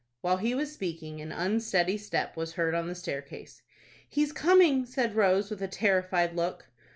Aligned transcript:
While 0.21 0.37
he 0.37 0.55
was 0.55 0.71
speaking, 0.73 1.21
an 1.21 1.31
unsteady 1.31 1.95
step 1.95 2.35
was 2.35 2.53
heard 2.53 2.73
on 2.73 2.87
the 2.87 2.95
staircase. 2.95 3.61
"He's 4.09 4.31
coming!" 4.33 4.83
said 4.83 5.15
Rose, 5.15 5.51
with 5.51 5.61
a 5.61 5.67
terrified 5.67 6.35
look. 6.35 6.69